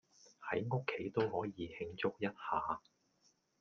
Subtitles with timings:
[0.49, 2.33] 喺屋企都可以慶祝一下